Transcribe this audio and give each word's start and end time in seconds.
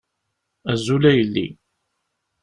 Azul 0.71 1.03
a 1.09 1.11
yelli. 1.17 1.47